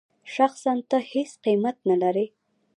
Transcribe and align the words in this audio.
شخصاً 0.35 0.73
ته 0.89 0.97
هېڅ 1.11 1.29
قېمت 1.43 1.77
نه 1.89 1.95
لرې. 2.01 2.25